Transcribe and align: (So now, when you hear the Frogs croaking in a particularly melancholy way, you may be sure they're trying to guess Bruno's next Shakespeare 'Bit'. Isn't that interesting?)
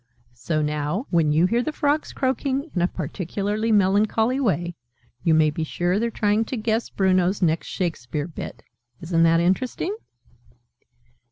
(So 0.33 0.63
now, 0.63 1.05
when 1.11 1.31
you 1.31 1.45
hear 1.45 1.61
the 1.61 1.71
Frogs 1.71 2.11
croaking 2.11 2.71
in 2.75 2.81
a 2.81 2.87
particularly 2.87 3.71
melancholy 3.71 4.39
way, 4.39 4.73
you 5.21 5.35
may 5.35 5.51
be 5.51 5.63
sure 5.63 5.99
they're 5.99 6.09
trying 6.09 6.43
to 6.45 6.57
guess 6.57 6.89
Bruno's 6.89 7.43
next 7.43 7.67
Shakespeare 7.67 8.27
'Bit'. 8.27 8.63
Isn't 8.99 9.21
that 9.21 9.39
interesting?) 9.39 9.95